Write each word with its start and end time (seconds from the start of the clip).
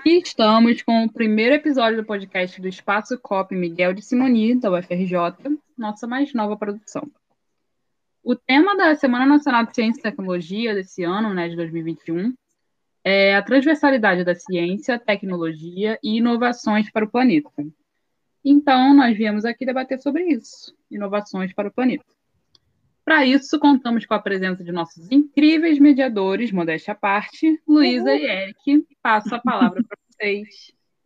Aqui 0.00 0.16
estamos 0.16 0.80
com 0.80 1.04
o 1.04 1.12
primeiro 1.12 1.56
episódio 1.56 1.98
do 1.98 2.06
podcast 2.06 2.58
do 2.58 2.66
Espaço 2.66 3.18
COP 3.18 3.54
Miguel 3.54 3.92
de 3.92 4.00
Simoni, 4.00 4.58
da 4.58 4.72
UFRJ, 4.72 5.14
nossa 5.76 6.06
mais 6.06 6.32
nova 6.32 6.56
produção. 6.56 7.06
O 8.24 8.34
tema 8.34 8.74
da 8.78 8.94
Semana 8.94 9.26
Nacional 9.26 9.66
de 9.66 9.74
Ciência 9.74 10.00
e 10.00 10.02
Tecnologia 10.02 10.74
desse 10.74 11.02
ano, 11.02 11.34
né, 11.34 11.50
de 11.50 11.56
2021, 11.56 12.32
é 13.04 13.36
a 13.36 13.42
transversalidade 13.42 14.24
da 14.24 14.34
ciência, 14.34 14.98
tecnologia 14.98 15.98
e 16.02 16.16
inovações 16.16 16.90
para 16.90 17.04
o 17.04 17.10
planeta. 17.10 17.50
Então, 18.42 18.94
nós 18.94 19.14
viemos 19.14 19.44
aqui 19.44 19.66
debater 19.66 20.00
sobre 20.00 20.24
isso, 20.28 20.74
inovações 20.90 21.52
para 21.52 21.68
o 21.68 21.72
planeta. 21.72 22.06
Para 23.10 23.26
isso, 23.26 23.58
contamos 23.58 24.06
com 24.06 24.14
a 24.14 24.20
presença 24.20 24.62
de 24.62 24.70
nossos 24.70 25.10
incríveis 25.10 25.80
mediadores, 25.80 26.52
modéstia 26.52 26.92
à 26.92 26.94
parte, 26.94 27.60
Luísa 27.66 28.14
e 28.14 28.24
Eric. 28.24 28.86
Passo 29.02 29.34
a 29.34 29.40
palavra 29.40 29.82
para 29.82 29.98
vocês. 30.08 30.46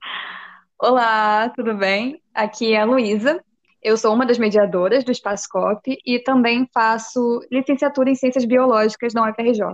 Olá, 0.79 1.49
tudo 1.57 1.73
bem? 1.73 2.21
Aqui 2.35 2.75
é 2.75 2.81
a 2.83 2.85
Luísa. 2.85 3.43
Eu 3.83 3.97
sou 3.97 4.13
uma 4.13 4.27
das 4.27 4.37
mediadoras 4.37 5.03
do 5.03 5.11
Espaço 5.11 5.49
COP 5.51 5.99
e 6.05 6.19
também 6.19 6.69
faço 6.75 7.41
licenciatura 7.51 8.11
em 8.11 8.15
Ciências 8.15 8.45
Biológicas 8.45 9.15
na 9.15 9.23
UFRJ. 9.31 9.65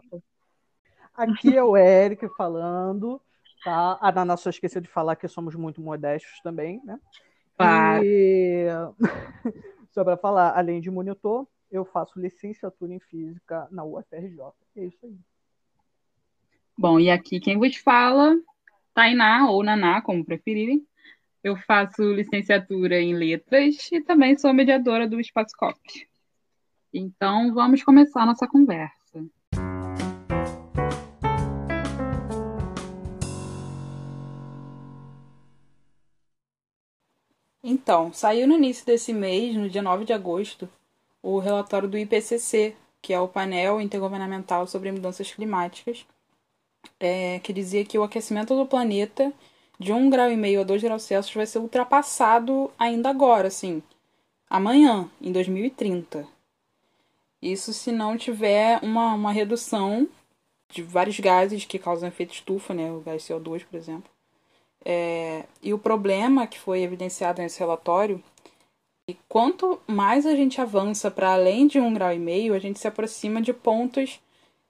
Aqui 1.12 1.56
é 1.56 1.64
o 1.64 1.76
Eric 1.76 2.28
falando, 2.36 3.20
tá? 3.64 3.98
A 4.00 4.12
Nana 4.12 4.36
só 4.36 4.50
esqueceu 4.50 4.80
de 4.80 4.88
falar 4.88 5.16
que 5.16 5.26
somos 5.26 5.56
muito 5.56 5.80
modestos 5.80 6.40
também, 6.44 6.80
né? 6.84 6.96
Claro. 7.58 8.04
E... 8.04 8.66
só 9.90 10.04
para 10.04 10.16
falar, 10.16 10.56
além 10.56 10.80
de 10.80 10.92
monitor, 10.92 11.44
eu 11.70 11.84
faço 11.84 12.18
licenciatura 12.18 12.92
em 12.92 13.00
física 13.00 13.68
na 13.70 13.84
UFRJ. 13.84 14.40
É 14.76 14.84
isso 14.84 14.98
aí. 15.04 15.16
Bom, 16.76 16.98
e 16.98 17.10
aqui 17.10 17.38
quem 17.38 17.58
vos 17.58 17.76
fala, 17.76 18.36
Tainá 18.92 19.50
ou 19.50 19.62
Naná, 19.62 20.02
como 20.02 20.24
preferirem. 20.24 20.86
Eu 21.42 21.56
faço 21.56 22.02
licenciatura 22.12 23.00
em 23.00 23.14
letras 23.14 23.90
e 23.92 24.00
também 24.00 24.36
sou 24.36 24.52
mediadora 24.52 25.08
do 25.08 25.20
Espaço 25.20 25.54
COP. 25.56 25.78
Então, 26.92 27.54
vamos 27.54 27.82
começar 27.82 28.26
nossa 28.26 28.46
conversa. 28.48 29.24
Então, 37.62 38.12
saiu 38.12 38.48
no 38.48 38.54
início 38.54 38.84
desse 38.84 39.12
mês, 39.12 39.54
no 39.54 39.68
dia 39.68 39.80
9 39.80 40.04
de 40.04 40.12
agosto, 40.12 40.68
o 41.22 41.38
relatório 41.38 41.88
do 41.88 41.98
IPCC, 41.98 42.76
que 43.02 43.12
é 43.12 43.20
o 43.20 43.28
painel 43.28 43.80
intergovernamental 43.80 44.66
sobre 44.66 44.92
mudanças 44.92 45.32
climáticas, 45.32 46.06
é, 46.98 47.38
que 47.40 47.52
dizia 47.52 47.84
que 47.84 47.98
o 47.98 48.02
aquecimento 48.02 48.54
do 48.54 48.66
planeta 48.66 49.32
de 49.78 49.92
1,5 49.92 50.10
grau 50.10 50.30
e 50.30 50.36
meio 50.36 50.60
a 50.60 50.64
2 50.64 50.82
graus 50.82 51.02
Celsius 51.02 51.34
vai 51.34 51.46
ser 51.46 51.58
ultrapassado 51.58 52.70
ainda 52.78 53.08
agora, 53.08 53.48
assim, 53.48 53.82
amanhã, 54.48 55.10
em 55.20 55.32
2030. 55.32 56.26
Isso 57.40 57.72
se 57.72 57.90
não 57.90 58.16
tiver 58.18 58.78
uma, 58.82 59.14
uma 59.14 59.32
redução 59.32 60.06
de 60.68 60.82
vários 60.82 61.18
gases 61.18 61.64
que 61.64 61.78
causam 61.78 62.08
efeito 62.08 62.34
estufa, 62.34 62.74
né, 62.74 62.92
o 62.92 63.00
gás 63.00 63.22
CO2, 63.22 63.64
por 63.64 63.76
exemplo. 63.76 64.10
É, 64.84 65.44
e 65.62 65.74
o 65.74 65.78
problema 65.78 66.46
que 66.46 66.58
foi 66.58 66.82
evidenciado 66.82 67.42
nesse 67.42 67.58
relatório 67.58 68.22
e 69.10 69.18
quanto 69.28 69.80
mais 69.88 70.24
a 70.24 70.36
gente 70.36 70.60
avança 70.60 71.10
para 71.10 71.32
além 71.32 71.66
de 71.66 71.80
um 71.80 71.92
grau 71.92 72.12
e 72.12 72.18
meio, 72.18 72.54
a 72.54 72.60
gente 72.60 72.78
se 72.78 72.86
aproxima 72.86 73.42
de 73.42 73.52
pontos 73.52 74.20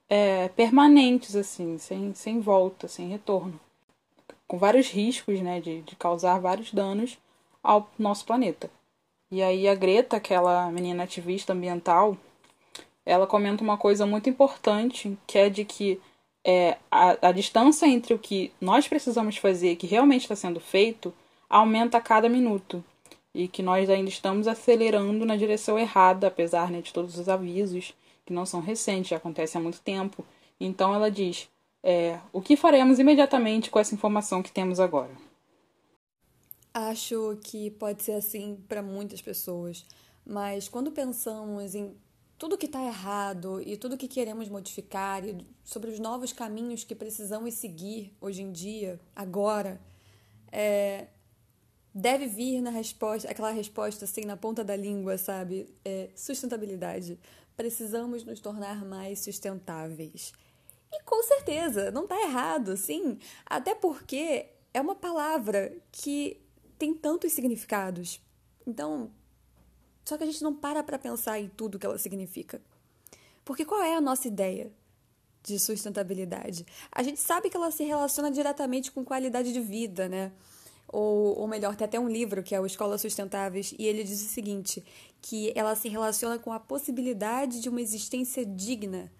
é, 0.09 0.49
permanentes, 0.49 1.35
assim, 1.35 1.77
sem, 1.77 2.11
sem 2.15 2.39
volta, 2.39 2.87
sem 2.87 3.07
retorno. 3.07 3.59
Com 4.47 4.57
vários 4.57 4.89
riscos 4.89 5.39
né, 5.41 5.61
de, 5.61 5.81
de 5.81 5.95
causar 5.95 6.39
vários 6.39 6.73
danos 6.73 7.19
ao 7.61 7.87
nosso 7.99 8.25
planeta. 8.25 8.71
E 9.29 9.43
aí 9.43 9.67
a 9.67 9.75
Greta, 9.75 10.17
aquela 10.17 10.71
menina 10.71 11.03
ativista 11.03 11.53
ambiental, 11.53 12.17
ela 13.05 13.27
comenta 13.27 13.63
uma 13.63 13.77
coisa 13.77 14.07
muito 14.07 14.27
importante, 14.27 15.15
que 15.27 15.37
é 15.37 15.49
de 15.51 15.63
que 15.63 16.01
é, 16.43 16.79
a, 16.89 17.27
a 17.27 17.31
distância 17.31 17.85
entre 17.85 18.15
o 18.15 18.19
que 18.19 18.51
nós 18.59 18.87
precisamos 18.87 19.37
fazer 19.37 19.73
e 19.73 19.75
que 19.75 19.85
realmente 19.85 20.23
está 20.23 20.35
sendo 20.35 20.59
feito 20.59 21.13
aumenta 21.47 21.99
a 21.99 22.01
cada 22.01 22.27
minuto 22.27 22.83
e 23.33 23.47
que 23.47 23.63
nós 23.63 23.89
ainda 23.89 24.09
estamos 24.09 24.47
acelerando 24.47 25.25
na 25.25 25.35
direção 25.35 25.79
errada, 25.79 26.27
apesar 26.27 26.69
né, 26.69 26.81
de 26.81 26.91
todos 26.91 27.17
os 27.17 27.29
avisos 27.29 27.93
que 28.25 28.33
não 28.33 28.45
são 28.45 28.59
recentes, 28.61 29.09
já 29.09 29.17
acontece 29.17 29.57
há 29.57 29.61
muito 29.61 29.79
tempo. 29.81 30.25
Então 30.59 30.93
ela 30.93 31.09
diz: 31.09 31.49
é, 31.83 32.19
o 32.31 32.41
que 32.41 32.55
faremos 32.55 32.99
imediatamente 32.99 33.69
com 33.69 33.79
essa 33.79 33.95
informação 33.95 34.43
que 34.43 34.51
temos 34.51 34.79
agora? 34.79 35.11
Acho 36.73 37.37
que 37.43 37.69
pode 37.71 38.03
ser 38.03 38.13
assim 38.13 38.57
para 38.67 38.81
muitas 38.81 39.21
pessoas, 39.21 39.85
mas 40.25 40.69
quando 40.69 40.91
pensamos 40.91 41.75
em 41.75 41.93
tudo 42.37 42.57
que 42.57 42.65
está 42.65 42.83
errado 42.83 43.61
e 43.61 43.77
tudo 43.77 43.97
que 43.97 44.07
queremos 44.07 44.49
modificar 44.49 45.23
e 45.23 45.45
sobre 45.63 45.91
os 45.91 45.99
novos 45.99 46.33
caminhos 46.33 46.83
que 46.83 46.95
precisamos 46.95 47.53
seguir 47.55 48.15
hoje 48.21 48.41
em 48.41 48.51
dia, 48.51 48.99
agora, 49.15 49.79
é, 50.51 51.07
deve 51.93 52.27
vir 52.27 52.61
na 52.61 52.69
resposta, 52.69 53.29
aquela 53.29 53.51
resposta 53.51 54.05
assim 54.05 54.21
na 54.21 54.37
ponta 54.37 54.63
da 54.63 54.75
língua, 54.75 55.17
sabe? 55.17 55.67
É, 55.83 56.09
sustentabilidade. 56.15 57.19
Precisamos 57.55 58.23
nos 58.23 58.39
tornar 58.39 58.85
mais 58.85 59.19
sustentáveis. 59.19 60.33
E 60.91 61.03
com 61.03 61.21
certeza, 61.23 61.91
não 61.91 62.03
está 62.03 62.19
errado, 62.21 62.75
sim. 62.75 63.17
Até 63.45 63.75
porque 63.75 64.47
é 64.73 64.81
uma 64.81 64.95
palavra 64.95 65.73
que 65.91 66.41
tem 66.77 66.93
tantos 66.93 67.33
significados. 67.33 68.21
Então, 68.65 69.11
só 70.03 70.17
que 70.17 70.23
a 70.23 70.27
gente 70.27 70.43
não 70.43 70.53
para 70.53 70.83
para 70.83 70.97
pensar 70.97 71.39
em 71.39 71.49
tudo 71.49 71.79
que 71.79 71.85
ela 71.85 71.97
significa. 71.97 72.61
Porque 73.45 73.65
qual 73.65 73.81
é 73.81 73.95
a 73.95 74.01
nossa 74.01 74.27
ideia 74.27 74.71
de 75.43 75.59
sustentabilidade? 75.59 76.65
A 76.91 77.03
gente 77.03 77.19
sabe 77.19 77.49
que 77.49 77.57
ela 77.57 77.71
se 77.71 77.83
relaciona 77.83 78.31
diretamente 78.31 78.91
com 78.91 79.03
qualidade 79.03 79.51
de 79.51 79.59
vida, 79.59 80.07
né? 80.07 80.31
Ou, 80.91 81.39
ou 81.39 81.47
melhor, 81.47 81.75
tem 81.75 81.85
até 81.85 81.99
um 81.99 82.07
livro 82.07 82.43
que 82.43 82.53
é 82.53 82.59
o 82.59 82.65
Escolas 82.65 83.01
Sustentáveis, 83.01 83.73
e 83.77 83.85
ele 83.85 84.03
diz 84.03 84.21
o 84.21 84.27
seguinte: 84.27 84.83
que 85.21 85.51
ela 85.55 85.75
se 85.75 85.87
relaciona 85.87 86.37
com 86.37 86.51
a 86.51 86.59
possibilidade 86.59 87.61
de 87.61 87.69
uma 87.69 87.81
existência 87.81 88.45
digna 88.45 89.11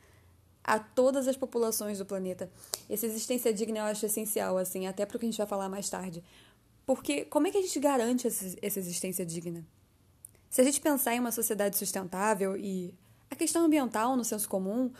a 0.64 0.78
todas 0.80 1.28
as 1.28 1.36
populações 1.36 1.98
do 1.98 2.06
planeta. 2.06 2.52
Essa 2.90 3.06
existência 3.06 3.54
digna 3.54 3.80
eu 3.80 3.86
acho 3.86 4.06
essencial, 4.06 4.58
assim, 4.58 4.86
até 4.86 5.06
para 5.06 5.18
o 5.18 5.20
que 5.20 5.26
a 5.26 5.30
gente 5.30 5.38
vai 5.38 5.48
falar 5.48 5.70
mais 5.70 5.90
tarde. 5.90 6.24
Porque 6.86 7.26
como 7.26 7.48
é 7.48 7.52
que 7.52 7.58
a 7.58 7.62
gente 7.62 7.80
garante 7.80 8.28
essa 8.28 8.80
existência 8.80 9.26
digna? 9.26 9.66
Se 10.50 10.62
a 10.62 10.64
gente 10.64 10.82
pensar 10.82 11.16
em 11.16 11.20
uma 11.20 11.32
sociedade 11.32 11.78
sustentável 11.78 12.58
e 12.58 12.94
a 13.30 13.36
questão 13.36 13.66
ambiental 13.66 14.18
no 14.18 14.26
senso 14.26 14.50
comum, 14.50 14.92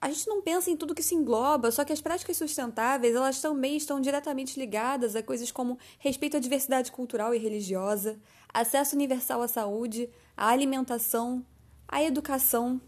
a 0.00 0.08
gente 0.08 0.28
não 0.28 0.40
pensa 0.40 0.70
em 0.70 0.76
tudo 0.76 0.94
que 0.94 1.02
se 1.02 1.14
engloba, 1.14 1.70
só 1.72 1.84
que 1.84 1.92
as 1.92 2.00
práticas 2.00 2.36
sustentáveis, 2.36 3.16
elas 3.16 3.40
também 3.40 3.76
estão 3.76 4.00
diretamente 4.00 4.58
ligadas 4.58 5.16
a 5.16 5.22
coisas 5.22 5.50
como 5.50 5.78
respeito 5.98 6.36
à 6.36 6.40
diversidade 6.40 6.92
cultural 6.92 7.34
e 7.34 7.38
religiosa, 7.38 8.18
acesso 8.52 8.94
universal 8.94 9.42
à 9.42 9.48
saúde, 9.48 10.08
à 10.36 10.48
alimentação, 10.48 11.44
à 11.88 12.02
educação, 12.02 12.80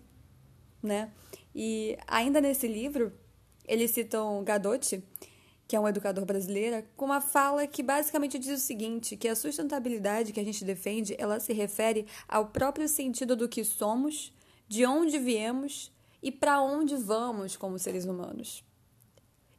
né? 0.81 1.11
E 1.53 1.99
ainda 2.07 2.41
nesse 2.41 2.69
livro, 2.69 3.13
eles 3.67 3.91
citam 3.91 4.45
Gadotti, 4.45 5.03
que 5.67 5.75
é 5.75 5.81
um 5.81 5.89
educador 5.89 6.25
brasileiro, 6.25 6.85
com 6.97 7.07
uma 7.07 7.21
fala 7.21 7.67
que 7.67 7.83
basicamente 7.83 8.39
diz 8.39 8.61
o 8.61 8.65
seguinte, 8.65 9.17
que 9.17 9.29
a 9.29 9.35
sustentabilidade 9.35 10.33
que 10.33 10.41
a 10.41 10.45
gente 10.45 10.65
defende, 10.65 11.17
ela 11.19 11.41
se 11.41 11.53
refere 11.53 12.07
ao 12.29 12.47
próprio 12.47 12.89
sentido 12.89 13.35
do 13.35 13.49
que 13.49 13.65
somos, 13.65 14.33
de 14.69 14.87
onde 14.87 15.19
viemos 15.19 15.93
e 16.23 16.31
para 16.31 16.61
onde 16.61 16.97
vamos 16.97 17.57
como 17.57 17.79
seres 17.79 18.05
humanos. 18.05 18.65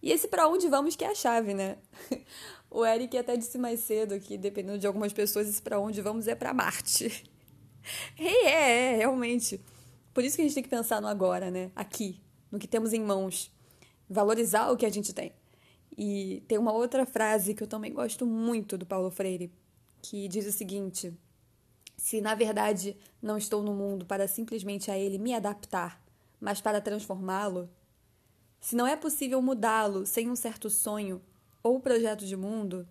E 0.01 0.11
esse 0.11 0.27
para 0.27 0.47
onde 0.47 0.67
vamos 0.67 0.95
que 0.95 1.03
é 1.03 1.11
a 1.11 1.15
chave, 1.15 1.53
né? 1.53 1.77
O 2.73 2.85
Eric 2.85 3.17
até 3.17 3.35
disse 3.35 3.57
mais 3.57 3.81
cedo 3.81 4.17
que, 4.17 4.37
dependendo 4.37 4.79
de 4.79 4.87
algumas 4.87 5.11
pessoas, 5.11 5.49
esse 5.49 5.61
para 5.61 5.77
onde 5.77 6.01
vamos 6.01 6.25
é 6.25 6.35
para 6.35 6.53
Marte. 6.53 7.29
E 8.17 8.27
é, 8.45 8.93
é, 8.93 8.95
realmente. 8.95 9.59
Por 10.13 10.23
isso 10.23 10.35
que 10.35 10.43
a 10.43 10.45
gente 10.45 10.53
tem 10.53 10.63
que 10.63 10.69
pensar 10.69 11.01
no 11.01 11.07
agora, 11.07 11.49
né? 11.49 11.71
Aqui, 11.75 12.21
no 12.51 12.59
que 12.59 12.67
temos 12.67 12.93
em 12.93 13.01
mãos. 13.01 13.51
Valorizar 14.07 14.69
o 14.69 14.77
que 14.77 14.85
a 14.85 14.89
gente 14.89 15.11
tem. 15.13 15.33
E 15.97 16.43
tem 16.47 16.57
uma 16.57 16.71
outra 16.71 17.05
frase 17.05 17.53
que 17.53 17.63
eu 17.63 17.67
também 17.67 17.91
gosto 17.91 18.25
muito 18.25 18.77
do 18.77 18.85
Paulo 18.85 19.09
Freire, 19.09 19.51
que 20.01 20.27
diz 20.27 20.45
o 20.45 20.51
seguinte: 20.51 21.13
Se 21.97 22.21
na 22.21 22.35
verdade 22.35 22.95
não 23.21 23.37
estou 23.37 23.61
no 23.61 23.73
mundo 23.73 24.05
para 24.05 24.27
simplesmente 24.27 24.91
a 24.91 24.97
ele 24.97 25.17
me 25.17 25.33
adaptar, 25.33 26.00
mas 26.41 26.59
para 26.59 26.81
transformá-lo? 26.81 27.69
Se 28.59 28.75
não 28.75 28.87
é 28.87 28.95
possível 28.95 29.41
mudá-lo 29.41 30.05
sem 30.05 30.29
um 30.29 30.35
certo 30.35 30.69
sonho 30.69 31.21
ou 31.63 31.79
projeto 31.79 32.25
de 32.25 32.35
mundo, 32.35 32.87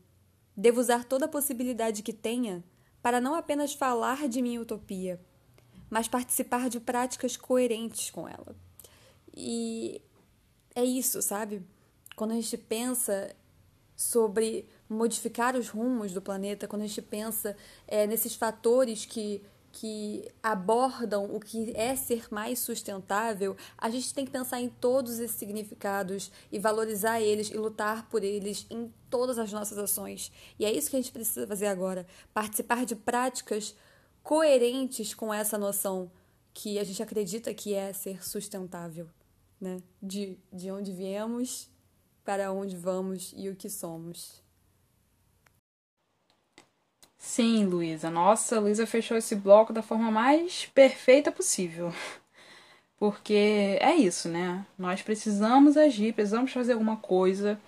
devo 0.56 0.80
usar 0.80 1.04
toda 1.04 1.24
a 1.24 1.28
possibilidade 1.28 2.02
que 2.02 2.12
tenha 2.12 2.64
para 3.02 3.20
não 3.20 3.34
apenas 3.34 3.74
falar 3.74 4.28
de 4.28 4.40
minha 4.40 4.60
utopia, 4.60 5.20
mas 5.88 6.06
participar 6.06 6.68
de 6.68 6.78
práticas 6.78 7.36
coerentes 7.36 8.10
com 8.10 8.28
ela. 8.28 8.54
E 9.34 10.00
é 10.74 10.84
isso, 10.84 11.20
sabe? 11.20 11.62
Quando 12.14 12.32
a 12.32 12.34
gente 12.34 12.56
pensa 12.56 13.34
sobre 13.96 14.68
modificar 14.88 15.56
os 15.56 15.68
rumos 15.68 16.12
do 16.12 16.22
planeta, 16.22 16.66
quando 16.68 16.82
a 16.82 16.86
gente 16.86 17.02
pensa 17.02 17.56
é, 17.86 18.06
nesses 18.06 18.34
fatores 18.34 19.04
que 19.04 19.42
que 19.72 20.28
abordam 20.42 21.34
o 21.34 21.38
que 21.38 21.72
é 21.76 21.94
ser 21.94 22.26
mais 22.30 22.58
sustentável, 22.58 23.56
a 23.78 23.88
gente 23.88 24.12
tem 24.12 24.24
que 24.24 24.30
pensar 24.30 24.60
em 24.60 24.68
todos 24.68 25.18
esses 25.18 25.36
significados 25.36 26.30
e 26.50 26.58
valorizar 26.58 27.20
eles 27.20 27.50
e 27.50 27.56
lutar 27.56 28.08
por 28.08 28.24
eles 28.24 28.66
em 28.68 28.92
todas 29.08 29.38
as 29.38 29.52
nossas 29.52 29.78
ações. 29.78 30.32
E 30.58 30.64
é 30.64 30.72
isso 30.72 30.90
que 30.90 30.96
a 30.96 31.00
gente 31.00 31.12
precisa 31.12 31.46
fazer 31.46 31.66
agora: 31.66 32.06
participar 32.34 32.84
de 32.84 32.96
práticas 32.96 33.74
coerentes 34.22 35.14
com 35.14 35.32
essa 35.32 35.56
noção 35.56 36.10
que 36.52 36.78
a 36.78 36.84
gente 36.84 37.02
acredita 37.02 37.54
que 37.54 37.74
é 37.74 37.92
ser 37.92 38.24
sustentável, 38.24 39.08
né? 39.60 39.80
De, 40.02 40.36
de 40.52 40.70
onde 40.70 40.92
viemos, 40.92 41.70
para 42.24 42.52
onde 42.52 42.76
vamos 42.76 43.32
e 43.36 43.48
o 43.48 43.56
que 43.56 43.70
somos. 43.70 44.42
Sim, 47.20 47.66
Luísa. 47.66 48.10
Nossa, 48.10 48.58
Luísa 48.58 48.86
fechou 48.86 49.16
esse 49.16 49.36
bloco 49.36 49.72
da 49.74 49.82
forma 49.82 50.10
mais 50.10 50.64
perfeita 50.74 51.30
possível. 51.30 51.92
Porque 52.98 53.78
é 53.80 53.94
isso, 53.94 54.28
né? 54.28 54.66
Nós 54.78 55.02
precisamos 55.02 55.76
agir, 55.76 56.14
precisamos 56.14 56.52
fazer 56.52 56.72
alguma 56.72 56.96
coisa. 56.96 57.60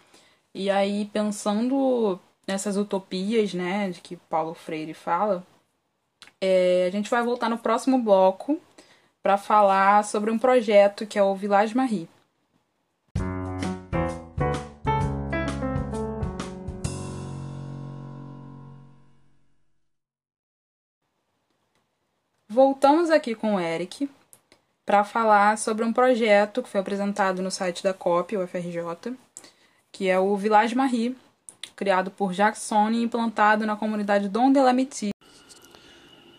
E 0.54 0.70
aí, 0.70 1.06
pensando 1.12 2.18
nessas 2.46 2.76
utopias, 2.76 3.54
né, 3.54 3.90
de 3.90 4.00
que 4.00 4.16
Paulo 4.16 4.54
Freire 4.54 4.94
fala, 4.94 5.46
é, 6.40 6.86
a 6.88 6.90
gente 6.90 7.10
vai 7.10 7.22
voltar 7.22 7.48
no 7.48 7.58
próximo 7.58 7.98
bloco 7.98 8.60
para 9.22 9.38
falar 9.38 10.04
sobre 10.04 10.30
um 10.30 10.38
projeto 10.38 11.06
que 11.06 11.18
é 11.18 11.22
o 11.22 11.34
Village 11.36 11.76
Marie. 11.76 12.08
Voltamos 22.52 23.08
aqui 23.08 23.34
com 23.34 23.54
o 23.54 23.58
Eric 23.60 24.10
para 24.84 25.04
falar 25.04 25.56
sobre 25.56 25.86
um 25.86 25.92
projeto 25.92 26.62
que 26.62 26.68
foi 26.68 26.82
apresentado 26.82 27.40
no 27.40 27.50
site 27.50 27.82
da 27.82 27.94
COP, 27.94 28.36
o 28.36 28.46
FRJ, 28.46 29.16
que 29.90 30.10
é 30.10 30.20
o 30.20 30.36
Village 30.36 30.74
Marie, 30.74 31.16
criado 31.74 32.10
por 32.10 32.34
Jackson 32.34 32.90
e 32.90 33.02
implantado 33.02 33.64
na 33.64 33.74
comunidade 33.74 34.28
Dom 34.28 34.52
de 34.52 34.60
la 34.60 34.74
Métis. 34.74 35.12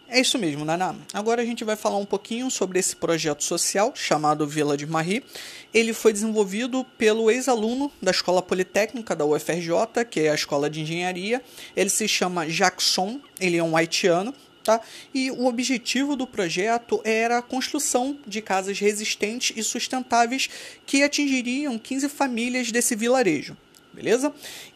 É 0.08 0.20
isso 0.20 0.38
mesmo, 0.38 0.64
Naná. 0.64 0.94
Agora 1.12 1.42
a 1.42 1.46
gente 1.46 1.64
vai 1.64 1.76
falar 1.76 1.98
um 1.98 2.06
pouquinho 2.06 2.52
sobre 2.52 2.78
esse 2.78 2.96
projeto 2.96 3.44
social 3.44 3.92
chamado 3.96 4.46
Vila 4.46 4.78
de 4.78 4.86
Marie. 4.86 5.26
Ele 5.74 5.94
foi 5.94 6.14
desenvolvido 6.14 6.86
pelo 6.96 7.32
ex-aluno 7.32 7.92
da 8.00 8.12
Escola 8.12 8.44
Politécnica 8.44 9.16
da 9.16 9.26
UFRJ, 9.26 10.06
que 10.08 10.20
é 10.20 10.30
a 10.30 10.36
Escola 10.36 10.70
de 10.70 10.82
Engenharia. 10.82 11.42
Ele 11.76 11.90
se 11.90 12.08
chama 12.08 12.46
Jackson, 12.46 13.20
ele 13.40 13.58
é 13.58 13.64
um 13.64 13.76
haitiano 13.76 14.32
Tá? 14.64 14.80
E 15.14 15.30
o 15.30 15.46
objetivo 15.46 16.16
do 16.16 16.26
projeto 16.26 17.02
era 17.04 17.38
a 17.38 17.42
construção 17.42 18.18
de 18.26 18.42
casas 18.42 18.80
resistentes 18.80 19.56
e 19.58 19.64
sustentáveis 19.64 20.50
que 20.86 21.04
atingiriam 21.04 21.78
15 21.78 22.08
famílias 22.08 22.72
desse 22.72 22.96
vilarejo 22.96 23.58
beleza? 23.94 24.34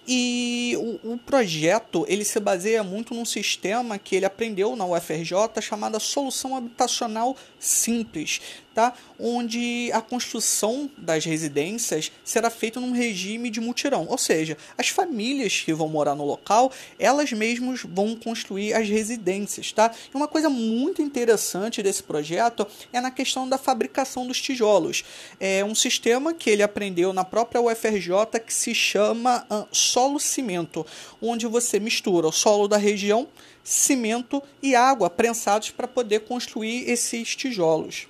E 0.07 0.73
o, 0.77 1.13
o, 1.13 1.17
projeto 1.17 2.05
ele 2.07 2.23
se 2.23 2.39
baseia 2.39 2.81
muito 2.81 3.13
num 3.13 3.25
sistema 3.25 3.97
que 3.97 4.15
ele 4.15 4.25
aprendeu 4.25 4.73
na 4.73 4.85
UFRJ 4.85 5.61
chamada 5.61 5.99
solução 5.99 6.55
habitacional 6.55 7.35
simples, 7.59 8.39
tá? 8.73 8.93
Onde 9.19 9.91
a 9.91 9.99
construção 9.99 10.89
das 10.95 11.25
residências 11.25 12.11
será 12.23 12.49
feita 12.49 12.79
num 12.79 12.91
regime 12.91 13.49
de 13.49 13.59
mutirão, 13.59 14.05
ou 14.07 14.17
seja, 14.17 14.55
as 14.77 14.87
famílias 14.89 15.61
que 15.61 15.73
vão 15.73 15.89
morar 15.89 16.15
no 16.15 16.23
local, 16.23 16.71
elas 16.99 17.31
mesmas 17.33 17.81
vão 17.83 18.15
construir 18.15 18.73
as 18.75 18.87
residências, 18.87 19.71
tá? 19.71 19.91
E 20.13 20.15
uma 20.15 20.27
coisa 20.27 20.47
muito 20.47 21.01
interessante 21.01 21.83
desse 21.83 22.03
projeto 22.03 22.67
é 22.93 23.01
na 23.01 23.11
questão 23.11 23.49
da 23.49 23.57
fabricação 23.57 24.27
dos 24.27 24.39
tijolos. 24.39 25.03
É 25.39 25.65
um 25.65 25.75
sistema 25.75 26.33
que 26.33 26.49
ele 26.49 26.63
aprendeu 26.63 27.11
na 27.11 27.25
própria 27.25 27.59
UFRJ 27.59 28.39
que 28.45 28.53
se 28.53 28.73
chama 28.75 29.45
uh, 29.49 29.67
solo-cimento, 29.97 30.85
onde 31.19 31.47
você 31.47 31.79
mistura 31.79 32.27
o 32.27 32.31
solo 32.31 32.67
da 32.67 32.77
região, 32.77 33.27
cimento 33.63 34.43
e 34.61 34.75
água 34.75 35.09
prensados 35.09 35.71
para 35.71 35.87
poder 35.87 36.19
construir 36.19 36.87
esses 36.87 37.35
tijolos. 37.35 38.07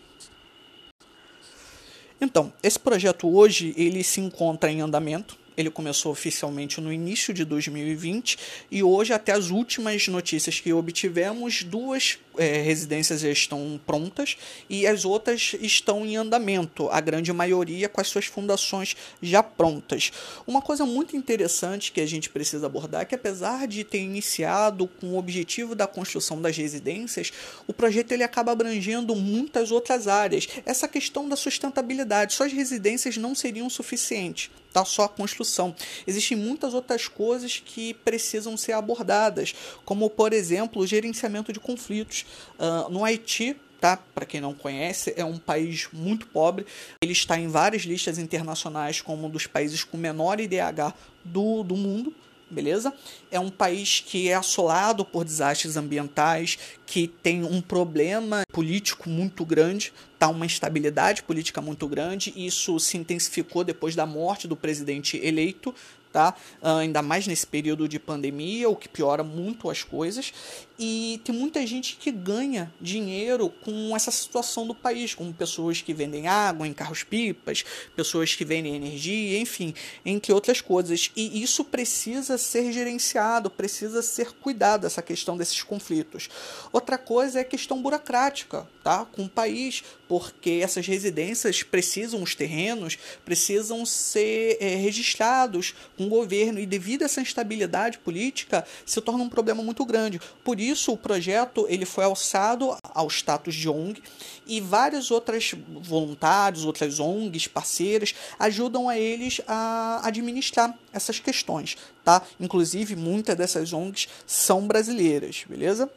Então, 2.19 2.51
esse 2.61 2.77
projeto 2.77 3.33
hoje 3.33 3.73
ele 3.77 4.03
se 4.03 4.19
encontra 4.19 4.69
em 4.69 4.81
andamento. 4.81 5.37
Ele 5.57 5.71
começou 5.71 6.11
oficialmente 6.11 6.79
no 6.79 6.93
início 6.93 7.33
de 7.33 7.43
2020 7.43 8.37
e 8.69 8.83
hoje, 8.83 9.11
até 9.11 9.31
as 9.31 9.49
últimas 9.49 10.07
notícias 10.07 10.59
que 10.59 10.71
obtivemos, 10.71 11.63
duas 11.63 12.19
é, 12.37 12.61
residências 12.61 13.21
já 13.21 13.29
estão 13.29 13.79
prontas 13.83 14.37
e 14.69 14.85
as 14.85 15.03
outras 15.03 15.55
estão 15.59 16.05
em 16.05 16.15
andamento, 16.15 16.87
a 16.89 17.01
grande 17.01 17.33
maioria 17.33 17.89
com 17.89 17.99
as 17.99 18.07
suas 18.07 18.25
fundações 18.25 18.95
já 19.19 19.41
prontas. 19.41 20.11
Uma 20.45 20.61
coisa 20.61 20.85
muito 20.85 21.15
interessante 21.15 21.91
que 21.91 22.01
a 22.01 22.05
gente 22.05 22.29
precisa 22.29 22.67
abordar 22.67 23.01
é 23.01 23.05
que 23.05 23.15
apesar 23.15 23.67
de 23.67 23.83
ter 23.83 23.99
iniciado 23.99 24.87
com 24.87 25.07
o 25.07 25.17
objetivo 25.17 25.73
da 25.73 25.87
construção 25.87 26.39
das 26.39 26.55
residências, 26.55 27.33
o 27.65 27.73
projeto 27.73 28.11
ele 28.11 28.23
acaba 28.23 28.51
abrangendo 28.51 29.15
muitas 29.15 29.71
outras 29.71 30.07
áreas. 30.07 30.47
Essa 30.65 30.87
questão 30.87 31.27
da 31.27 31.35
sustentabilidade, 31.35 32.35
só 32.35 32.45
as 32.45 32.53
residências 32.53 33.17
não 33.17 33.33
seriam 33.33 33.67
suficientes 33.71 34.51
tá 34.77 34.85
só 34.85 35.05
a 35.05 35.09
construção. 35.09 35.75
Existem 36.05 36.37
muitas 36.37 36.73
outras 36.73 37.07
coisas 37.07 37.61
que 37.63 37.93
precisam 37.93 38.55
ser 38.55 38.73
abordadas, 38.73 39.55
como 39.83 40.09
por 40.09 40.33
exemplo 40.33 40.81
o 40.81 40.87
gerenciamento 40.87 41.51
de 41.51 41.59
conflitos. 41.59 42.25
Uh, 42.59 42.89
no 42.89 43.03
Haiti, 43.03 43.55
tá? 43.81 43.97
Para 43.97 44.25
quem 44.25 44.39
não 44.39 44.53
conhece, 44.53 45.13
é 45.17 45.25
um 45.25 45.37
país 45.37 45.87
muito 45.91 46.27
pobre. 46.27 46.65
Ele 47.01 47.13
está 47.13 47.39
em 47.39 47.47
várias 47.47 47.83
listas 47.83 48.19
internacionais 48.19 49.01
como 49.01 49.27
um 49.27 49.29
dos 49.29 49.47
países 49.47 49.83
com 49.83 49.97
menor 49.97 50.39
IDH 50.39 50.93
do, 51.23 51.63
do 51.63 51.75
mundo. 51.75 52.13
Beleza? 52.49 52.93
É 53.29 53.37
um 53.39 53.49
país 53.49 53.99
que 53.99 54.29
é 54.29 54.33
assolado 54.33 55.03
por 55.03 55.25
desastres 55.25 55.75
ambientais, 55.75 56.57
que 56.85 57.07
tem 57.07 57.43
um 57.43 57.61
problema 57.61 58.43
político 58.53 59.09
muito 59.09 59.43
grande, 59.43 59.93
tá 60.17 60.29
uma 60.29 60.45
instabilidade 60.45 61.23
política 61.23 61.61
muito 61.61 61.87
grande. 61.87 62.33
Isso 62.37 62.79
se 62.79 62.97
intensificou 62.97 63.65
depois 63.65 63.95
da 63.95 64.05
morte 64.05 64.47
do 64.47 64.55
presidente 64.55 65.17
eleito, 65.21 65.75
tá? 66.17 66.33
Uh, 66.63 66.79
ainda 66.79 67.03
mais 67.03 67.27
nesse 67.27 67.45
período 67.45 67.87
de 67.87 67.99
pandemia, 67.99 68.67
o 68.67 68.75
que 68.75 68.89
piora 68.89 69.23
muito 69.23 69.69
as 69.69 69.83
coisas. 69.83 70.33
E 70.79 71.21
tem 71.23 71.33
muita 71.33 71.65
gente 71.67 71.95
que 71.95 72.11
ganha 72.11 72.73
dinheiro 72.81 73.49
com 73.49 73.95
essa 73.95 74.09
situação 74.09 74.65
do 74.65 74.73
país, 74.73 75.13
como 75.13 75.31
pessoas 75.31 75.79
que 75.79 75.93
vendem 75.93 76.27
água 76.27 76.67
em 76.67 76.73
carros-pipas, 76.73 77.63
pessoas 77.95 78.33
que 78.33 78.43
vendem 78.43 78.75
energia, 78.75 79.39
enfim, 79.39 79.75
entre 80.03 80.33
outras 80.33 80.59
coisas. 80.59 81.11
E 81.15 81.43
isso 81.43 81.63
precisa 81.63 82.35
ser 82.35 82.71
gerenciado, 82.71 83.51
precisa 83.51 84.01
ser 84.01 84.31
cuidado, 84.31 84.87
essa 84.87 85.03
questão 85.03 85.37
desses 85.37 85.61
conflitos. 85.61 86.29
Outra 86.73 86.97
coisa 86.97 87.37
é 87.37 87.41
a 87.43 87.45
questão 87.45 87.79
burocrática, 87.79 88.67
tá? 88.83 89.05
Com 89.05 89.25
o 89.25 89.29
país, 89.29 89.83
porque 90.07 90.61
essas 90.63 90.87
residências 90.87 91.63
precisam, 91.63 92.21
os 92.21 92.35
terrenos 92.35 92.97
precisam 93.25 93.85
ser 93.85 94.57
é, 94.59 94.75
registrados 94.75 95.75
com 95.97 96.05
o 96.05 96.09
governo, 96.09 96.59
e 96.59 96.65
devido 96.65 97.01
a 97.01 97.05
essa 97.05 97.21
instabilidade 97.21 97.97
política, 97.99 98.65
se 98.85 99.01
torna 99.01 99.23
um 99.23 99.29
problema 99.29 99.61
muito 99.61 99.83
grande. 99.85 100.19
Por 100.43 100.59
isso 100.59 100.91
o 100.93 100.97
projeto 100.97 101.65
ele 101.69 101.85
foi 101.85 102.03
alçado 102.03 102.75
ao 102.83 103.07
status 103.07 103.55
de 103.55 103.69
ONG 103.69 104.01
e 104.45 104.61
várias 104.61 105.11
outras 105.11 105.53
voluntários, 105.81 106.65
outras 106.65 106.99
ONGs 106.99 107.47
parceiras 107.47 108.15
ajudam 108.39 108.87
a 108.87 108.97
eles 108.97 109.41
a 109.47 110.01
administrar 110.03 110.77
essas 110.93 111.19
questões, 111.19 111.77
tá? 112.03 112.21
Inclusive 112.39 112.95
muitas 112.95 113.35
dessas 113.35 113.73
ONGs 113.73 114.07
são 114.25 114.65
brasileiras, 114.67 115.43
beleza? 115.47 115.89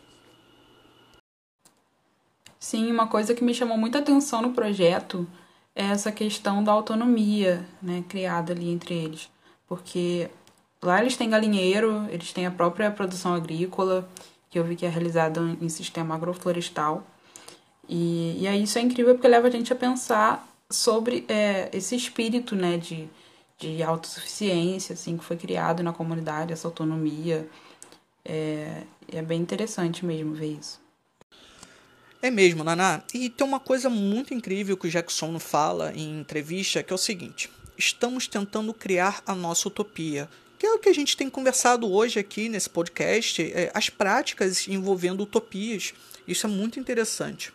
Sim, 2.61 2.93
uma 2.93 3.07
coisa 3.07 3.35
que 3.35 3.43
me 3.43 3.55
chamou 3.55 3.79
muita 3.79 4.00
atenção 4.00 4.43
no 4.43 4.52
projeto 4.52 5.26
é 5.75 5.85
essa 5.87 6.12
questão 6.12 6.62
da 6.62 6.71
autonomia, 6.73 7.67
né, 7.81 8.05
criada 8.07 8.52
ali 8.52 8.69
entre 8.71 8.95
eles, 8.95 9.31
porque 9.67 10.29
lá 10.83 11.00
eles 11.00 11.17
têm 11.17 11.31
galinheiro, 11.31 12.07
eles 12.11 12.33
têm 12.35 12.45
a 12.45 12.50
própria 12.50 12.90
produção 12.90 13.35
agrícola 13.35 14.07
que 14.50 14.59
eu 14.59 14.64
vi 14.64 14.76
que 14.76 14.85
é 14.85 14.90
realizado 14.90 15.57
em 15.61 15.69
sistema 15.71 16.14
agroflorestal. 16.14 17.02
E, 17.88 18.37
e 18.43 18.47
aí 18.47 18.62
isso 18.64 18.79
é 18.79 18.83
incrível 18.83 19.14
porque 19.14 19.29
leva 19.29 19.49
a 19.49 19.50
gente 19.50 19.73
a 19.73 19.76
pensar 19.76 20.47
sobre 20.69 21.25
é, 21.29 21.71
esse 21.73 21.97
espírito 21.97 22.55
né, 22.55 22.76
de, 22.76 23.09
de 23.59 23.83
autossuficiência 23.83 24.93
assim, 24.95 25.17
que 25.17 25.25
foi 25.25 25.37
criado 25.37 25.83
na 25.83 25.93
comunidade, 25.93 26.52
essa 26.52 26.69
autonomia. 26.69 27.49
É, 28.25 28.83
é 29.12 29.23
bem 29.23 29.40
interessante 29.40 30.05
mesmo 30.05 30.35
ver 30.35 30.59
isso. 30.59 30.81
É 32.22 32.30
mesmo, 32.30 32.62
Naná. 32.62 33.02
E 33.14 33.30
tem 33.30 33.46
uma 33.46 33.60
coisa 33.60 33.88
muito 33.88 34.34
incrível 34.34 34.76
que 34.76 34.86
o 34.86 34.90
Jackson 34.90 35.38
fala 35.38 35.92
em 35.94 36.20
entrevista, 36.20 36.82
que 36.82 36.92
é 36.92 36.94
o 36.94 36.98
seguinte: 36.98 37.50
estamos 37.78 38.28
tentando 38.28 38.74
criar 38.74 39.22
a 39.26 39.34
nossa 39.34 39.68
utopia, 39.68 40.28
que 40.58 40.66
é 40.66 40.72
o 40.72 40.78
que 40.78 40.90
a 40.90 40.94
gente 40.94 41.16
tem 41.16 41.30
conversado 41.30 41.90
hoje 41.90 42.18
aqui 42.18 42.48
nesse 42.48 42.68
podcast, 42.68 43.42
é, 43.42 43.70
as 43.72 43.88
práticas 43.88 44.68
envolvendo 44.68 45.22
utopias. 45.22 45.94
Isso 46.28 46.46
é 46.46 46.50
muito 46.50 46.78
interessante. 46.78 47.52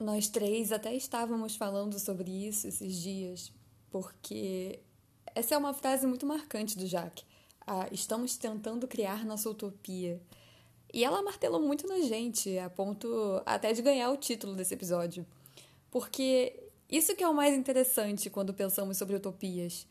Nós 0.00 0.28
três 0.28 0.72
até 0.72 0.94
estávamos 0.94 1.54
falando 1.54 1.98
sobre 2.00 2.30
isso 2.48 2.66
esses 2.66 3.00
dias, 3.00 3.52
porque 3.90 4.80
essa 5.34 5.54
é 5.54 5.58
uma 5.58 5.72
frase 5.72 6.06
muito 6.06 6.26
marcante 6.26 6.76
do 6.76 6.86
Jacques. 6.86 7.24
Ah, 7.64 7.88
estamos 7.92 8.36
tentando 8.36 8.88
criar 8.88 9.24
nossa 9.24 9.48
utopia. 9.48 10.20
E 10.94 11.02
ela 11.02 11.20
martelou 11.22 11.60
muito 11.60 11.88
na 11.88 11.98
gente, 12.02 12.56
a 12.56 12.70
ponto 12.70 13.42
até 13.44 13.72
de 13.72 13.82
ganhar 13.82 14.12
o 14.12 14.16
título 14.16 14.54
desse 14.54 14.74
episódio. 14.74 15.26
Porque 15.90 16.54
isso 16.88 17.16
que 17.16 17.24
é 17.24 17.28
o 17.28 17.34
mais 17.34 17.52
interessante 17.58 18.30
quando 18.30 18.54
pensamos 18.54 18.96
sobre 18.96 19.16
utopias. 19.16 19.88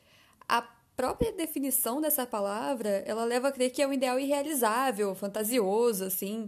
A 0.47 0.61
própria 0.95 1.33
definição 1.33 1.99
dessa 1.99 2.25
palavra, 2.25 3.03
ela 3.05 3.25
leva 3.25 3.49
a 3.49 3.51
crer 3.51 3.69
que 3.69 3.81
é 3.81 3.87
um 3.87 3.91
ideal 3.91 4.17
irrealizável, 4.17 5.13
fantasioso, 5.13 6.05
assim. 6.05 6.47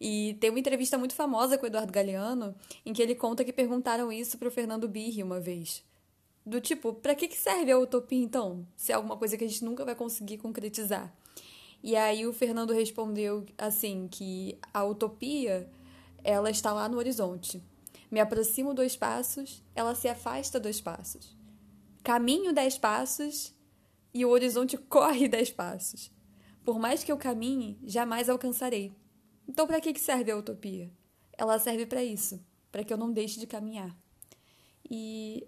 E 0.00 0.36
tem 0.40 0.50
uma 0.50 0.60
entrevista 0.60 0.96
muito 0.96 1.16
famosa 1.16 1.58
com 1.58 1.64
o 1.64 1.66
Eduardo 1.66 1.92
Galeano, 1.92 2.54
em 2.84 2.92
que 2.92 3.02
ele 3.02 3.16
conta 3.16 3.44
que 3.44 3.52
perguntaram 3.52 4.12
isso 4.12 4.38
para 4.38 4.46
o 4.46 4.52
Fernando 4.52 4.86
Birri 4.86 5.20
uma 5.20 5.40
vez. 5.40 5.82
Do 6.44 6.60
tipo, 6.60 6.92
para 6.92 7.16
que 7.16 7.28
serve 7.36 7.72
a 7.72 7.78
utopia 7.78 8.22
então? 8.22 8.64
Se 8.76 8.92
é 8.92 8.94
alguma 8.94 9.16
coisa 9.16 9.36
que 9.36 9.42
a 9.42 9.48
gente 9.48 9.64
nunca 9.64 9.84
vai 9.84 9.96
conseguir 9.96 10.38
concretizar. 10.38 11.12
E 11.82 11.94
aí 11.94 12.26
o 12.26 12.32
Fernando 12.32 12.72
respondeu 12.72 13.44
assim 13.56 14.08
que 14.08 14.58
a 14.72 14.84
utopia 14.84 15.70
ela 16.24 16.50
está 16.50 16.72
lá 16.72 16.88
no 16.88 16.98
horizonte. 16.98 17.62
Me 18.10 18.20
aproximo 18.20 18.74
dois 18.74 18.96
passos, 18.96 19.62
ela 19.74 19.94
se 19.94 20.08
afasta 20.08 20.58
dois 20.58 20.80
passos. 20.80 21.36
Caminho 22.02 22.52
dez 22.52 22.78
passos 22.78 23.54
e 24.12 24.24
o 24.24 24.30
horizonte 24.30 24.76
corre 24.88 25.28
dez 25.28 25.50
passos. 25.50 26.10
Por 26.64 26.78
mais 26.78 27.04
que 27.04 27.12
eu 27.12 27.16
caminhe, 27.16 27.78
jamais 27.84 28.28
alcançarei. 28.28 28.92
Então, 29.46 29.66
para 29.66 29.80
que 29.80 29.96
serve 29.98 30.32
a 30.32 30.36
utopia? 30.36 30.90
Ela 31.38 31.58
serve 31.58 31.86
para 31.86 32.02
isso, 32.02 32.44
para 32.72 32.82
que 32.82 32.92
eu 32.92 32.96
não 32.96 33.12
deixe 33.12 33.38
de 33.38 33.46
caminhar. 33.46 33.96
E 34.90 35.46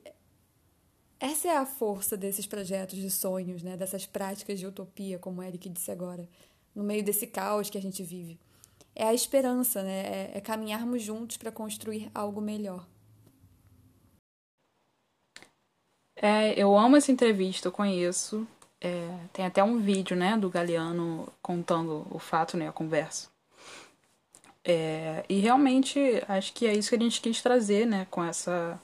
essa 1.21 1.49
é 1.49 1.57
a 1.57 1.67
força 1.67 2.17
desses 2.17 2.47
projetos 2.47 2.97
de 2.97 3.11
sonhos, 3.11 3.63
né? 3.63 3.77
dessas 3.77 4.07
práticas 4.07 4.59
de 4.59 4.67
utopia, 4.67 5.19
como 5.19 5.41
o 5.41 5.45
Eric 5.45 5.69
disse 5.69 5.91
agora, 5.91 6.29
no 6.75 6.85
meio 6.85 7.03
desse 7.03 7.27
caos 7.27 7.69
que 7.69 7.79
a 7.79 7.83
gente 7.83 8.03
vive. 8.03 8.39
É 8.95 9.05
a 9.05 9.15
esperança, 9.15 9.83
né? 9.83 10.01
é, 10.01 10.31
é 10.35 10.41
caminharmos 10.41 11.03
juntos 11.03 11.37
para 11.37 11.51
construir 11.51 12.11
algo 12.15 12.41
melhor. 12.41 12.87
É, 16.21 16.53
eu 16.61 16.77
amo 16.77 16.97
essa 16.97 17.13
entrevista, 17.13 17.69
eu 17.69 17.73
conheço. 17.73 18.47
É, 18.81 19.09
tem 19.33 19.45
até 19.45 19.63
um 19.63 19.79
vídeo 19.79 20.17
né, 20.17 20.37
do 20.37 20.51
Galeano 20.51 21.33
contando 21.43 22.07
o 22.11 22.19
fato, 22.19 22.57
né, 22.57 22.69
a 22.69 22.73
conversa. 22.73 23.29
É, 24.65 25.25
e 25.29 25.39
realmente 25.39 25.99
acho 26.29 26.53
que 26.53 26.67
é 26.67 26.75
isso 26.75 26.91
que 26.91 26.97
a 26.97 26.99
gente 26.99 27.21
quis 27.21 27.41
trazer 27.41 27.87
né, 27.87 28.07
com 28.11 28.23
essa 28.23 28.81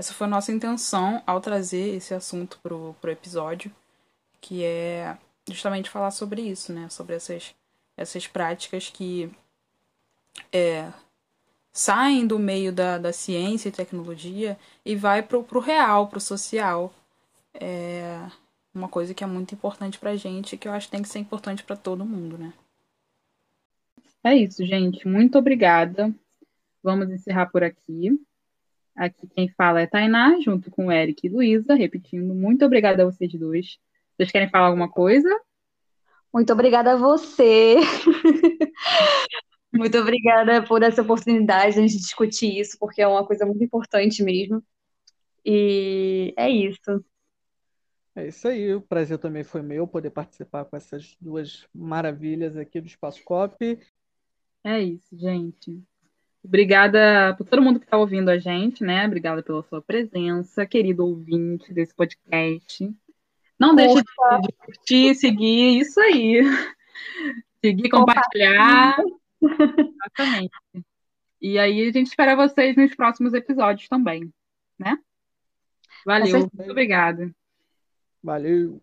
essa 0.00 0.14
foi 0.14 0.26
a 0.26 0.30
nossa 0.30 0.50
intenção 0.50 1.22
ao 1.26 1.42
trazer 1.42 1.94
esse 1.94 2.14
assunto 2.14 2.58
pro, 2.62 2.96
pro 3.02 3.10
episódio, 3.10 3.70
que 4.40 4.64
é 4.64 5.16
justamente 5.46 5.90
falar 5.90 6.10
sobre 6.10 6.40
isso, 6.40 6.72
né? 6.72 6.88
Sobre 6.88 7.16
essas, 7.16 7.54
essas 7.98 8.26
práticas 8.26 8.88
que 8.88 9.30
é, 10.50 10.90
saem 11.70 12.26
do 12.26 12.38
meio 12.38 12.72
da, 12.72 12.96
da 12.96 13.12
ciência 13.12 13.68
e 13.68 13.72
tecnologia 13.72 14.58
e 14.86 14.96
vai 14.96 15.22
pro, 15.22 15.44
pro 15.44 15.60
real, 15.60 16.08
pro 16.08 16.18
social. 16.18 16.90
É 17.52 18.26
uma 18.74 18.88
coisa 18.88 19.12
que 19.12 19.22
é 19.22 19.26
muito 19.26 19.54
importante 19.54 19.98
pra 19.98 20.16
gente 20.16 20.54
e 20.54 20.58
que 20.58 20.66
eu 20.66 20.72
acho 20.72 20.86
que 20.86 20.92
tem 20.92 21.02
que 21.02 21.10
ser 21.10 21.18
importante 21.18 21.62
para 21.62 21.76
todo 21.76 22.06
mundo, 22.06 22.38
né? 22.38 22.54
É 24.24 24.34
isso, 24.34 24.64
gente. 24.64 25.06
Muito 25.06 25.36
obrigada. 25.36 26.10
Vamos 26.82 27.10
encerrar 27.10 27.50
por 27.50 27.62
aqui. 27.62 28.18
Aqui 29.00 29.26
quem 29.28 29.48
fala 29.48 29.80
é 29.80 29.86
Tainá, 29.86 30.38
junto 30.40 30.70
com 30.70 30.88
o 30.88 30.92
Eric 30.92 31.26
e 31.26 31.30
Luísa, 31.30 31.74
repetindo, 31.74 32.34
muito 32.34 32.66
obrigada 32.66 33.02
a 33.02 33.06
vocês 33.06 33.32
dois. 33.32 33.78
Vocês 34.14 34.30
querem 34.30 34.50
falar 34.50 34.66
alguma 34.66 34.90
coisa? 34.90 35.26
Muito 36.30 36.52
obrigada 36.52 36.92
a 36.92 36.96
você. 36.96 37.76
muito 39.72 39.96
obrigada 39.96 40.62
por 40.66 40.82
essa 40.82 41.00
oportunidade 41.00 41.76
de 41.76 41.78
a 41.78 41.82
gente 41.86 41.96
discutir 41.96 42.60
isso, 42.60 42.76
porque 42.78 43.00
é 43.00 43.08
uma 43.08 43.26
coisa 43.26 43.46
muito 43.46 43.64
importante 43.64 44.22
mesmo. 44.22 44.62
E 45.46 46.34
é 46.36 46.50
isso. 46.50 47.02
É 48.14 48.28
isso 48.28 48.48
aí, 48.48 48.74
o 48.74 48.82
prazer 48.82 49.16
também 49.16 49.44
foi 49.44 49.62
meu 49.62 49.88
poder 49.88 50.10
participar 50.10 50.66
com 50.66 50.76
essas 50.76 51.16
duas 51.18 51.66
maravilhas 51.74 52.54
aqui 52.54 52.82
do 52.82 52.86
Espaço 52.86 53.24
Cop. 53.24 53.56
É 54.62 54.78
isso, 54.78 55.16
gente. 55.16 55.82
Obrigada 56.42 57.34
por 57.36 57.46
todo 57.46 57.62
mundo 57.62 57.78
que 57.78 57.84
está 57.84 57.98
ouvindo 57.98 58.30
a 58.30 58.38
gente, 58.38 58.82
né? 58.82 59.06
Obrigada 59.06 59.42
pela 59.42 59.62
sua 59.62 59.82
presença, 59.82 60.66
querido 60.66 61.06
ouvinte 61.06 61.72
desse 61.72 61.94
podcast. 61.94 62.90
Não 63.58 63.74
deixe 63.74 63.96
de 63.96 64.52
curtir, 64.58 65.14
seguir, 65.14 65.80
isso 65.80 66.00
aí. 66.00 66.40
Seguir, 67.62 67.90
compartilhar. 67.90 68.96
Exatamente. 69.42 70.50
E 71.42 71.58
aí 71.58 71.88
a 71.88 71.92
gente 71.92 72.06
espera 72.06 72.34
vocês 72.34 72.74
nos 72.74 72.94
próximos 72.94 73.34
episódios 73.34 73.86
também, 73.86 74.32
né? 74.78 74.96
Valeu, 76.06 76.38
muito 76.54 76.70
obrigada. 76.70 77.30
Valeu. 78.22 78.80